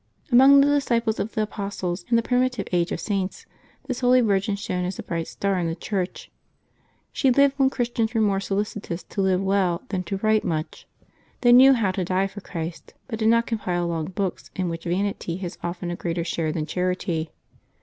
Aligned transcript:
JUTmong 0.31 0.61
the 0.61 0.65
disciples 0.67 1.19
of 1.19 1.33
the 1.35 1.43
apostles 1.43 2.05
in 2.09 2.15
the 2.15 2.23
primitive 2.23 2.65
5—A 2.65 2.75
age 2.75 2.91
of 2.91 2.99
saints 2.99 3.45
this 3.85 3.99
holy 3.99 4.19
virgin 4.21 4.55
shone 4.55 4.83
as 4.83 4.97
a 4.97 5.03
bright 5.03 5.27
star 5.27 5.59
in 5.59 5.67
the 5.67 5.75
Church. 5.75 6.31
She 7.13 7.29
lived 7.29 7.59
when 7.59 7.69
Christians 7.69 8.11
were 8.15 8.19
more 8.19 8.39
solicitous 8.39 9.03
to 9.03 9.21
live 9.21 9.43
well 9.43 9.83
than 9.89 10.01
to 10.05 10.17
write 10.17 10.43
much: 10.43 10.87
they 11.41 11.53
knew 11.53 11.73
how 11.73 11.91
to 11.91 12.03
die 12.03 12.25
for 12.25 12.41
Christ, 12.41 12.95
but 13.07 13.19
did 13.19 13.29
not 13.29 13.45
compile 13.45 13.85
long 13.85 14.05
books 14.07 14.49
in 14.55 14.69
which 14.69 14.85
vanity 14.85 15.37
has 15.37 15.59
often 15.61 15.91
a 15.91 15.95
greater 15.95 16.23
share 16.23 16.51
than 16.51 16.65
charity. 16.65 17.29